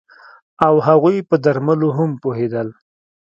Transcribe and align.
او 0.65 0.75
هغوی 0.87 1.17
په 1.29 1.35
درملو 1.43 1.89
هم 1.97 2.11
پوهیدل 2.21 2.67